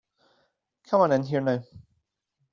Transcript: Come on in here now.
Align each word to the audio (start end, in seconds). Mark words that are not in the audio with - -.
Come 0.85 1.01
on 1.01 1.11
in 1.11 1.21
here 1.21 1.41
now. 1.41 1.63